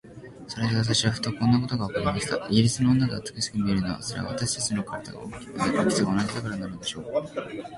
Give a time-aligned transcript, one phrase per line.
[0.47, 2.47] それで私はふと、こんなことがわかりました。
[2.49, 5.29] イギリスの女が美しく見えるのは、それは私たちと身体の大
[5.91, 7.03] きさが同じだからなのでしょう。